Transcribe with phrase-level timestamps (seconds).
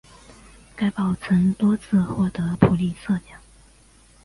[0.75, 3.39] 该报曾多次获得普利策奖。